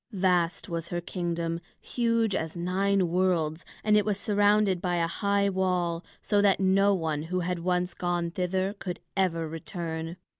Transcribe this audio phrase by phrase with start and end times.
[0.11, 5.47] Vast was her kingdom, huge as nine worlds, and it was surrounded by a high
[5.47, 10.17] wall, so that no one who had once gone thither could ever return.